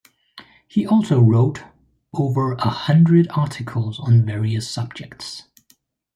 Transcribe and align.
He 0.67 0.87
also 0.87 1.21
wrote 1.21 1.61
over 2.11 2.53
a 2.53 2.69
hundred 2.69 3.27
articles 3.29 3.99
on 3.99 4.25
various 4.25 4.67
subjects. 4.67 5.43